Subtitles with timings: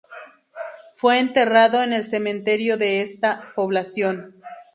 [0.95, 4.35] Fue enterrado en el cementerio de esa población.